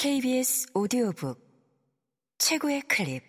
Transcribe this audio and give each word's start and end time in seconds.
KBS 0.00 0.68
오디오북 0.74 1.40
최고의 2.38 2.82
클립. 2.82 3.24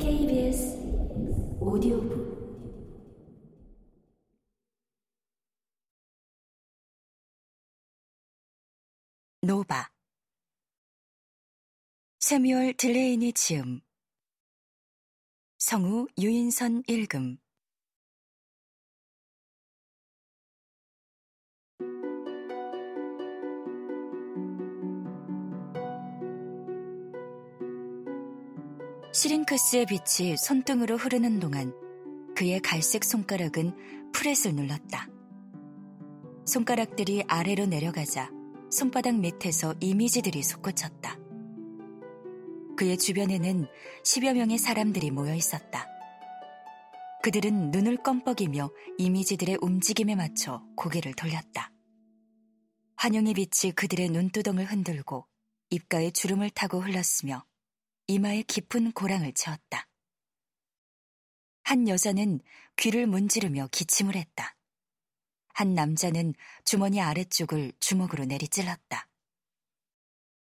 KBS 0.00 0.76
오디오북. 1.60 2.24
노바. 9.42 9.92
세뮤얼 12.18 12.72
딜레이니 12.72 13.32
지음. 13.34 13.80
성우 15.58 16.08
유인선 16.18 16.82
읽음 16.88 17.43
시링크스의 29.14 29.86
빛이 29.86 30.36
손등으로 30.36 30.96
흐르는 30.96 31.38
동안 31.38 31.72
그의 32.34 32.58
갈색 32.58 33.04
손가락은 33.04 34.10
프렛을 34.12 34.56
눌렀다. 34.56 35.08
손가락들이 36.44 37.22
아래로 37.28 37.66
내려가자 37.66 38.32
손바닥 38.72 39.14
밑에서 39.20 39.76
이미지들이 39.78 40.42
솟구쳤다. 40.42 41.16
그의 42.76 42.98
주변에는 42.98 43.68
10여 44.02 44.34
명의 44.34 44.58
사람들이 44.58 45.12
모여 45.12 45.32
있었다. 45.32 45.86
그들은 47.22 47.70
눈을 47.70 47.98
껌뻑이며 47.98 48.68
이미지들의 48.98 49.58
움직임에 49.60 50.16
맞춰 50.16 50.64
고개를 50.74 51.14
돌렸다. 51.14 51.70
환영의 52.96 53.34
빛이 53.34 53.74
그들의 53.76 54.08
눈두덩을 54.08 54.64
흔들고 54.64 55.24
입가에 55.70 56.10
주름을 56.10 56.50
타고 56.50 56.80
흘렀으며 56.80 57.44
이마에 58.06 58.42
깊은 58.42 58.92
고랑을 58.92 59.32
채웠다. 59.32 59.88
한 61.62 61.88
여자는 61.88 62.40
귀를 62.76 63.06
문지르며 63.06 63.68
기침을 63.72 64.14
했다. 64.14 64.56
한 65.54 65.74
남자는 65.74 66.34
주머니 66.64 67.00
아래쪽을 67.00 67.72
주먹으로 67.80 68.26
내리찔렀다. 68.26 69.08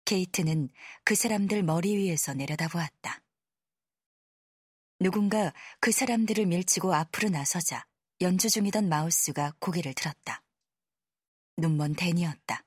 케이트는 0.06 0.70
그 1.04 1.14
사람들 1.14 1.62
머리 1.62 1.96
위에서 1.96 2.32
내려다보았다. 2.32 3.20
누군가 5.00 5.52
그 5.80 5.92
사람들을 5.92 6.46
밀치고 6.46 6.94
앞으로 6.94 7.28
나서자 7.28 7.86
연주 8.22 8.48
중이던 8.48 8.88
마우스가 8.88 9.54
고개를 9.58 9.92
들었다. 9.92 10.42
눈먼 11.58 11.94
댄이었다. 11.94 12.64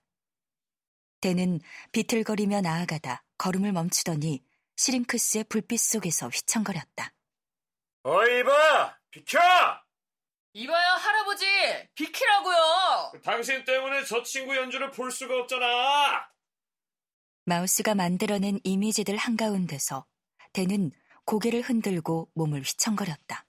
댄은 1.22 1.62
비틀거리며 1.92 2.62
나아가다 2.62 3.24
걸음을 3.40 3.72
멈추더니 3.72 4.44
시링크스의 4.78 5.44
불빛 5.46 5.80
속에서 5.80 6.30
휘청거렸다. 6.30 7.14
어 8.04 8.24
이 8.24 8.44
봐! 8.44 8.98
비켜! 9.12 9.40
이봐요 10.54 10.94
할아버지 10.94 11.46
비키라고요. 11.94 13.12
당신 13.24 13.64
때문에 13.66 14.06
저 14.06 14.24
친구 14.24 14.56
연주를 14.56 14.90
볼 14.92 15.12
수가 15.12 15.36
없잖아. 15.42 16.30
마우스가 17.46 17.94
만들어낸 17.96 18.60
이미지들 18.64 19.18
한가운데서 19.18 20.06
댄은 20.54 20.92
고개를 21.26 21.62
흔들고 21.62 22.32
몸을 22.34 22.62
휘청거렸다. 22.62 23.46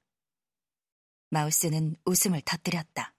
마우스는 1.30 1.96
웃음을 2.04 2.40
터뜨렸다. 2.42 3.14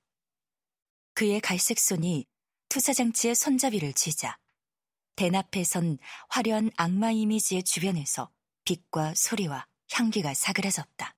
그의 1.15 1.41
갈색 1.41 1.79
손이 1.79 2.25
투사장치의 2.69 3.35
손잡이를 3.35 3.93
쥐자 3.93 4.37
댄 5.19 5.35
앞에 5.35 5.65
선 5.65 5.97
화려한 6.29 6.71
악마 6.77 7.11
이미지의 7.11 7.63
주변에서 7.63 8.31
빛과 8.63 9.15
소리와 9.17 9.67
향기가 9.91 10.33
사그라졌다. 10.33 11.13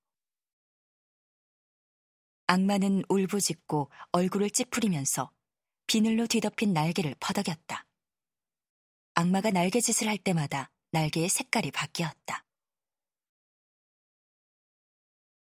악마는 2.48 3.03
울부짖고 3.09 3.92
얼굴을 4.12 4.50
찌푸리면서 4.50 5.31
비늘로 5.86 6.25
뒤덮인 6.25 6.74
날개를 6.74 7.14
퍼덕였다. 7.20 7.86
악마가 9.14 9.52
날개짓을 9.52 10.08
할 10.08 10.18
때마다 10.18 10.72
날개의 10.90 11.30
색깔이 11.30 11.70
바뀌었다. 11.70 12.44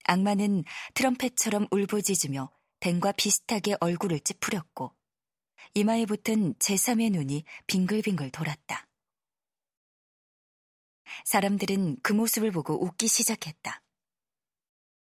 악마는 0.04 0.66
트럼펫처럼 0.96 1.68
울부짖으며 1.72 2.52
댄과 2.82 3.14
비슷하게 3.14 3.78
얼굴을 3.80 4.20
찌푸렸고 4.20 4.99
이마에 5.74 6.06
붙은 6.06 6.54
제3의 6.56 7.12
눈이 7.12 7.44
빙글빙글 7.68 8.32
돌았다. 8.32 8.88
사람들은 11.26 11.98
그 12.02 12.14
모습을 12.14 12.52
보고 12.52 12.84
웃기 12.84 13.08
시작했다. 13.08 13.82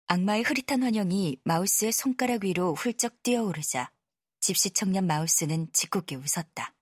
악마의 0.08 0.44
흐릿한 0.44 0.84
환영이 0.84 1.38
마우스의 1.44 1.92
손가락 1.92 2.44
위로 2.44 2.74
훌쩍 2.74 3.22
뛰어오르자 3.22 3.92
집시 4.40 4.72
청년 4.72 5.06
마우스는 5.06 5.72
짓궂게 5.72 6.16
웃었다. 6.16 6.74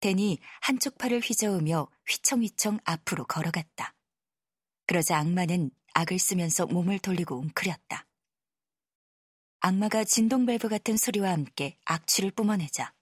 댄이 0.00 0.38
한쪽 0.60 0.98
팔을 0.98 1.20
휘저으며 1.20 1.88
휘청휘청 2.08 2.80
앞으로 2.84 3.26
걸어갔다. 3.26 3.94
그러자 4.86 5.18
악마는 5.18 5.70
악을 5.94 6.18
쓰면서 6.18 6.66
몸을 6.66 6.98
돌리고 6.98 7.36
웅크렸다. 7.36 8.06
악마가 9.62 10.04
진동 10.04 10.46
밸브 10.46 10.68
같은 10.68 10.96
소리와 10.96 11.32
함께 11.32 11.78
악취를 11.84 12.30
뿜어내자 12.30 12.94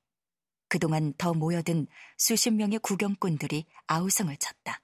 그동안 0.68 1.14
더 1.16 1.32
모여든 1.32 1.86
수십 2.16 2.50
명의 2.50 2.78
구경꾼들이 2.80 3.64
아우성을 3.86 4.36
쳤다. 4.36 4.82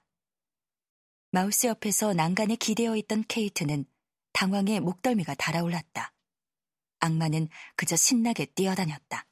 마우스 1.31 1.67
옆에서 1.67 2.13
난간에 2.13 2.55
기대어 2.55 2.95
있던 2.95 3.25
케이트는 3.27 3.85
당황해 4.31 4.79
목덜미가 4.79 5.35
달아올랐다. 5.35 6.13
악마는 6.99 7.49
그저 7.75 7.97
신나게 7.97 8.45
뛰어다녔다. 8.45 9.27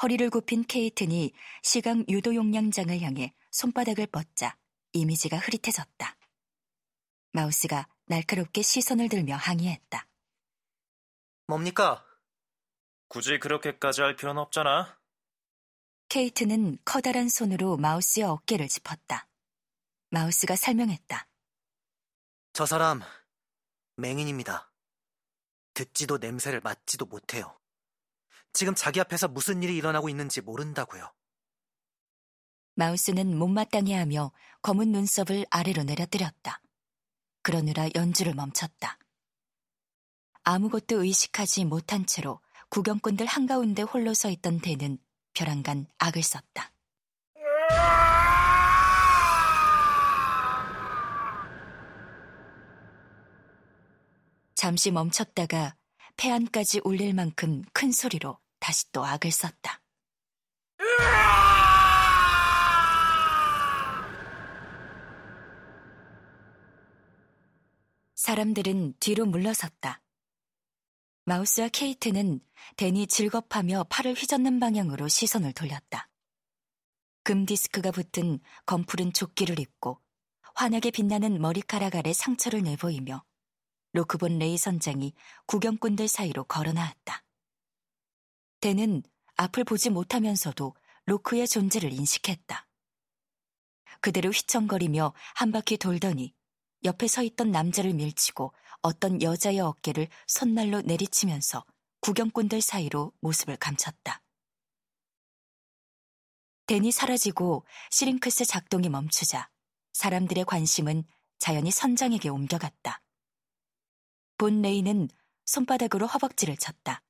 허리를 0.00 0.30
굽힌 0.30 0.64
케이튼이 0.64 1.32
시각 1.62 2.08
유도 2.08 2.36
용량장을 2.36 3.00
향해 3.00 3.34
손바닥을 3.50 4.06
뻗자 4.06 4.56
이미지가 4.92 5.38
흐릿해졌다. 5.38 6.16
마우스가 7.32 7.88
날카롭게 8.06 8.62
시선을 8.62 9.08
들며 9.08 9.34
항의했다. 9.34 10.07
뭡니까? 11.48 12.04
굳이 13.08 13.38
그렇게까지 13.38 14.02
할 14.02 14.16
필요는 14.16 14.40
없잖아. 14.42 14.98
케이트는 16.10 16.76
커다란 16.84 17.30
손으로 17.30 17.78
마우스의 17.78 18.26
어깨를 18.26 18.68
짚었다. 18.68 19.26
마우스가 20.10 20.56
설명했다. 20.56 21.26
저 22.52 22.66
사람 22.66 23.00
맹인입니다. 23.96 24.70
듣지도 25.72 26.18
냄새를 26.18 26.60
맡지도 26.60 27.06
못해요. 27.06 27.58
지금 28.52 28.74
자기 28.74 29.00
앞에서 29.00 29.26
무슨 29.28 29.62
일이 29.62 29.74
일어나고 29.74 30.10
있는지 30.10 30.42
모른다고요. 30.42 31.10
마우스는 32.74 33.38
못마땅해 33.38 33.94
하며 33.94 34.32
검은 34.60 34.92
눈썹을 34.92 35.46
아래로 35.48 35.84
내려뜨렸다. 35.84 36.60
그러느라 37.40 37.88
연주를 37.94 38.34
멈췄다. 38.34 38.98
아무것도 40.48 41.04
의식하지 41.04 41.66
못한 41.66 42.06
채로 42.06 42.40
구경꾼들 42.70 43.26
한가운데 43.26 43.82
홀로 43.82 44.14
서 44.14 44.30
있던 44.30 44.60
대는 44.60 44.96
벼랑간 45.34 45.86
악을 45.98 46.22
썼다. 46.22 46.72
잠시 54.54 54.90
멈췄다가 54.90 55.76
폐안까지 56.16 56.80
울릴 56.82 57.12
만큼 57.12 57.62
큰 57.74 57.92
소리로 57.92 58.38
다시 58.58 58.90
또 58.90 59.04
악을 59.04 59.30
썼다. 59.30 59.82
사람들은 68.14 68.94
뒤로 68.98 69.26
물러섰다. 69.26 70.00
마우스와 71.28 71.68
케이트는 71.68 72.40
댄이 72.78 73.06
질겁하며 73.06 73.84
팔을 73.90 74.14
휘젓는 74.14 74.60
방향으로 74.60 75.08
시선을 75.08 75.52
돌렸다. 75.52 76.08
금 77.22 77.44
디스크가 77.44 77.90
붙은 77.90 78.40
검푸른 78.64 79.12
조끼를 79.12 79.60
입고 79.60 80.00
환하게 80.54 80.90
빛나는 80.90 81.38
머리카락 81.38 81.96
아래 81.96 82.14
상처를 82.14 82.62
내보이며 82.62 83.22
로크본 83.92 84.38
레이 84.38 84.56
선장이 84.56 85.12
구경꾼들 85.44 86.08
사이로 86.08 86.44
걸어 86.44 86.72
나왔다. 86.72 87.22
댄은 88.60 89.02
앞을 89.36 89.64
보지 89.64 89.90
못하면서도 89.90 90.74
로크의 91.04 91.46
존재를 91.46 91.92
인식했다. 91.92 92.66
그대로 94.00 94.30
휘청거리며 94.30 95.12
한 95.34 95.52
바퀴 95.52 95.76
돌더니 95.76 96.34
옆에 96.84 97.06
서 97.06 97.22
있던 97.22 97.50
남자를 97.50 97.92
밀치고 97.92 98.54
어떤 98.82 99.20
여자의 99.22 99.60
어깨를 99.60 100.08
손날로 100.26 100.80
내리치면서 100.82 101.64
구경꾼들 102.00 102.60
사이로 102.60 103.12
모습을 103.20 103.56
감췄다. 103.56 104.22
댄이 106.66 106.92
사라지고 106.92 107.64
시링크스 107.90 108.44
작동이 108.44 108.88
멈추자 108.88 109.50
사람들의 109.94 110.44
관심은 110.44 111.04
자연히 111.38 111.70
선장에게 111.70 112.28
옮겨갔다. 112.28 113.02
본 114.36 114.62
레이는 114.62 115.08
손바닥으로 115.46 116.06
허벅지를 116.06 116.56
쳤다. 116.56 117.02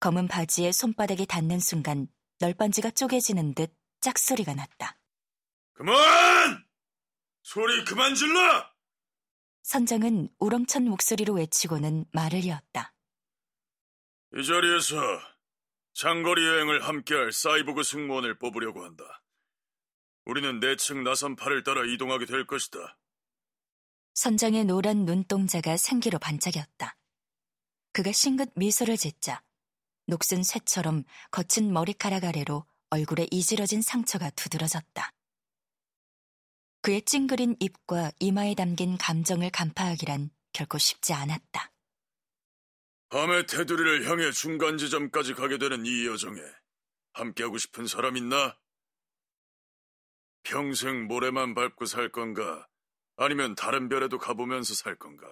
검은 0.00 0.28
바지에 0.28 0.72
손바닥이 0.72 1.26
닿는 1.26 1.60
순간 1.60 2.08
널빤지가 2.38 2.90
쪼개지는 2.90 3.54
듯 3.54 3.74
짝소리가 4.00 4.54
났다. 4.54 4.98
그만! 5.72 6.66
소리 7.42 7.84
그만 7.84 8.14
질러! 8.14 8.75
선장은 9.66 10.28
우렁찬 10.38 10.84
목소리로 10.84 11.34
외치고는 11.34 12.04
말을 12.12 12.44
이었다. 12.44 12.94
이 14.36 14.44
자리에서 14.44 14.96
장거리 15.92 16.46
여행을 16.46 16.84
함께할 16.84 17.32
사이보그 17.32 17.82
승무원을 17.82 18.38
뽑으려고 18.38 18.84
한다. 18.84 19.24
우리는 20.24 20.60
내측 20.60 21.02
나선팔을 21.02 21.64
따라 21.64 21.84
이동하게 21.84 22.26
될 22.26 22.46
것이다. 22.46 22.96
선장의 24.14 24.66
노란 24.66 25.04
눈동자가 25.04 25.76
생기로 25.76 26.20
반짝였다. 26.20 26.96
그가 27.90 28.12
싱긋 28.12 28.52
미소를 28.54 28.96
짓자 28.96 29.42
녹슨 30.06 30.44
쇠처럼 30.44 31.02
거친 31.32 31.72
머리카락 31.72 32.22
아래로 32.22 32.64
얼굴에 32.90 33.26
이지러진 33.32 33.82
상처가 33.82 34.30
두드러졌다. 34.30 35.15
그의 36.86 37.02
찡그린 37.02 37.56
입과 37.58 38.12
이마에 38.20 38.54
담긴 38.54 38.96
감정을 38.96 39.50
간파하기란 39.50 40.30
결코 40.52 40.78
쉽지 40.78 41.14
않았다. 41.14 41.72
밤의 43.08 43.46
테두리를 43.48 44.08
향해 44.08 44.30
중간 44.30 44.78
지점까지 44.78 45.34
가게 45.34 45.58
되는 45.58 45.84
이 45.84 46.06
여정에 46.06 46.40
함께하고 47.14 47.58
싶은 47.58 47.88
사람 47.88 48.16
있나? 48.16 48.56
평생 50.44 51.08
모래만 51.08 51.54
밟고 51.56 51.86
살 51.86 52.12
건가? 52.12 52.68
아니면 53.16 53.56
다른 53.56 53.88
별에도 53.88 54.16
가보면서 54.16 54.74
살 54.74 54.94
건가? 54.94 55.26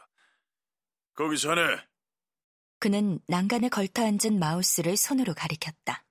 거기 1.15 1.39
자네, 1.39 1.63
그는 2.81 3.21
난간에 3.29 3.69
걸터앉은 3.69 4.41
마우스를 4.41 4.97
손으로 4.97 5.35
가리켰다. 5.35 6.05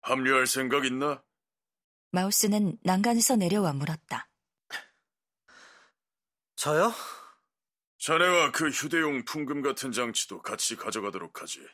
합류할 0.00 0.46
생각 0.46 0.86
있나? 0.86 1.22
마우스는 2.12 2.78
난간에서 2.82 3.36
내려와 3.36 3.74
물었다. 3.74 4.29
저요? 6.60 6.92
자네와 8.00 8.52
그 8.52 8.68
휴대용 8.68 9.24
풍금 9.24 9.62
같은 9.62 9.92
장치도 9.92 10.42
같이 10.42 10.76
가져가도록 10.76 11.40
하지. 11.40 11.66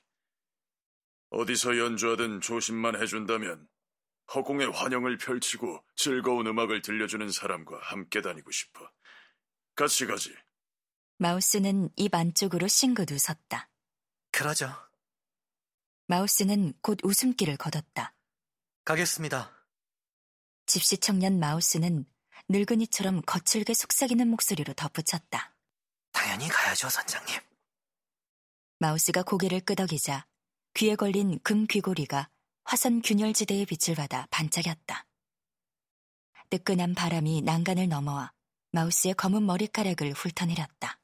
어디서 1.30 1.76
연주하든 1.76 2.40
조심만 2.40 2.94
해준다면 2.94 3.66
허공에 4.32 4.66
환영을 4.66 5.18
펼치고 5.18 5.84
즐거운 5.96 6.46
음악을 6.46 6.82
들려주는 6.82 7.32
사람과 7.32 7.80
함께 7.82 8.22
다니고 8.22 8.52
싶어. 8.52 8.88
같이 9.74 10.06
가지. 10.06 10.32
마우스는 11.18 11.90
입 11.96 12.14
안쪽으로 12.14 12.68
싱긋 12.68 13.10
웃었다. 13.10 13.68
그러죠. 14.30 14.72
마우스는 16.06 16.74
곧 16.80 16.98
웃음기를 17.02 17.56
거뒀다. 17.56 18.14
가겠습니다. 18.84 19.52
집시 20.66 20.98
청년 20.98 21.40
마우스는 21.40 22.04
늙은이처럼 22.48 23.22
거칠게 23.22 23.74
속삭이는 23.74 24.28
목소리로 24.28 24.72
덧붙였다. 24.74 25.54
당연히 26.12 26.48
가야죠, 26.48 26.88
선장님. 26.88 27.40
마우스가 28.78 29.22
고개를 29.22 29.60
끄덕이자 29.60 30.26
귀에 30.74 30.94
걸린 30.94 31.40
금 31.40 31.66
귀고리가 31.66 32.28
화산 32.64 33.00
균열지대의 33.02 33.66
빛을 33.66 33.96
받아 33.96 34.26
반짝였다. 34.30 35.06
뜨끈한 36.50 36.94
바람이 36.94 37.42
난간을 37.42 37.88
넘어와 37.88 38.32
마우스의 38.70 39.14
검은 39.14 39.44
머리카락을 39.44 40.12
훑어내렸다. 40.12 41.00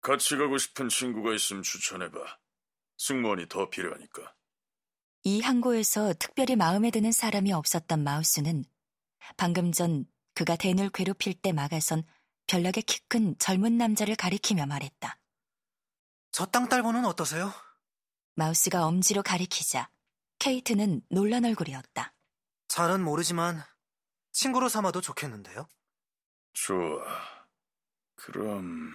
같이 0.00 0.36
가고 0.36 0.56
싶은 0.58 0.88
친구가 0.88 1.34
있으면 1.34 1.62
추천해봐. 1.62 2.18
승무원이 2.98 3.48
더 3.48 3.68
필요하니까. 3.68 4.34
이 5.24 5.40
항구에서 5.40 6.14
특별히 6.18 6.56
마음에 6.56 6.90
드는 6.90 7.10
사람이 7.10 7.52
없었던 7.52 8.04
마우스는 8.04 8.64
방금 9.36 9.72
전 9.72 10.06
그가 10.34 10.56
댄을 10.56 10.90
괴롭힐 10.90 11.34
때 11.34 11.52
막아선 11.52 12.04
별나게 12.46 12.80
키 12.82 13.00
큰 13.08 13.36
젊은 13.38 13.78
남자를 13.78 14.16
가리키며 14.16 14.66
말했다. 14.66 15.18
저 16.32 16.46
땅딸보는 16.46 17.04
어떠세요? 17.04 17.52
마우스가 18.34 18.86
엄지로 18.86 19.22
가리키자 19.22 19.88
케이트는 20.40 21.02
놀란 21.10 21.44
얼굴이었다. 21.44 22.12
잘은 22.66 23.04
모르지만 23.04 23.62
친구로 24.32 24.68
삼아도 24.68 25.00
좋겠는데요. 25.00 25.68
좋아. 26.54 27.04
그럼... 28.16 28.90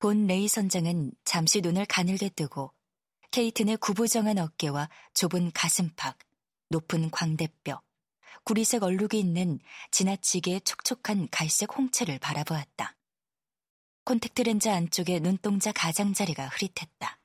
본 0.00 0.26
레이 0.26 0.48
선장은 0.48 1.12
잠시 1.24 1.60
눈을 1.60 1.86
가늘게 1.86 2.30
뜨고 2.30 2.72
케이튼의 3.30 3.76
구부정한 3.76 4.38
어깨와 4.38 4.88
좁은 5.14 5.52
가슴팍, 5.52 6.18
높은 6.70 7.10
광대뼈, 7.12 7.80
구리색 8.44 8.82
얼룩이 8.82 9.18
있는 9.18 9.58
지나치게 9.90 10.60
촉촉한 10.60 11.28
갈색 11.30 11.76
홍채를 11.76 12.18
바라보았다. 12.18 12.96
콘택트 14.04 14.42
렌즈 14.42 14.68
안쪽에 14.68 15.20
눈동자 15.20 15.72
가장자리가 15.72 16.48
흐릿했다. 16.48 17.18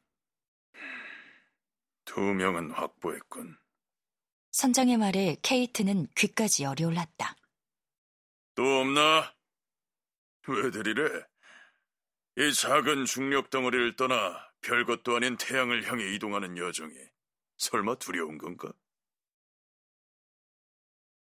두 2.05 2.21
명은 2.21 2.71
확보했군. 2.71 3.57
선장의 4.51 4.97
말에 4.97 5.37
케이트는 5.41 6.07
귀까지 6.15 6.63
열이 6.63 6.83
올랐다. 6.85 7.35
또 8.55 8.63
없나? 8.79 9.33
왜들 10.47 10.87
이래? 10.87 11.25
이 12.37 12.53
작은 12.53 13.05
중력 13.05 13.49
덩어리를 13.49 13.95
떠나 13.95 14.49
별것도 14.61 15.15
아닌 15.15 15.37
태양을 15.37 15.89
향해 15.89 16.13
이동하는 16.13 16.57
여정이 16.57 16.93
설마 17.57 17.95
두려운 17.95 18.37
건가? 18.37 18.71